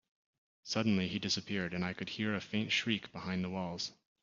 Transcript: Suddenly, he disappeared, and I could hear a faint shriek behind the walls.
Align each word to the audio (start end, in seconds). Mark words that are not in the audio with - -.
Suddenly, 0.63 1.07
he 1.09 1.19
disappeared, 1.19 1.75
and 1.75 1.85
I 1.85 1.93
could 1.93 2.09
hear 2.09 2.33
a 2.33 2.41
faint 2.41 2.71
shriek 2.71 3.11
behind 3.11 3.43
the 3.43 3.51
walls. 3.51 3.91